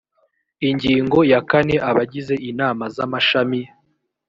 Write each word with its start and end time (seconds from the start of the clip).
ingingo 0.69 1.17
ya 1.31 1.39
kane 1.49 1.75
abagize 1.89 2.35
inama 2.49 2.83
z 2.95 2.97
amashami 3.05 3.61